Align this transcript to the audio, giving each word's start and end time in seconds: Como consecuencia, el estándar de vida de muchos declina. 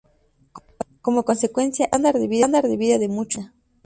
Como 1.03 1.25
consecuencia, 1.25 1.83
el 1.85 2.03
estándar 2.03 2.67
de 2.67 2.75
vida 2.75 2.97
de 2.97 3.07
muchos 3.07 3.43
declina. 3.43 3.53